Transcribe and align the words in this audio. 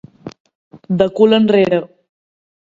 De 1.01 1.07
cul 1.19 1.31
enrere. 1.39 1.79